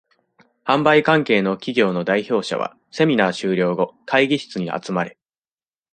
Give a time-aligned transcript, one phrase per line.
[0.65, 5.19] 販売関係の企業の代表者は、セミナー終了後、会議室に集まれ。